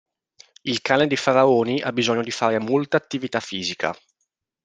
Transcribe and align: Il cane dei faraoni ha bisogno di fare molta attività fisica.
Il 0.63 0.81
cane 0.81 1.05
dei 1.05 1.15
faraoni 1.15 1.79
ha 1.83 1.91
bisogno 1.93 2.23
di 2.23 2.31
fare 2.31 2.57
molta 2.57 2.97
attività 2.97 3.39
fisica. 3.39 3.95